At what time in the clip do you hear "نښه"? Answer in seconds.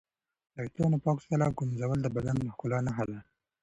2.87-3.05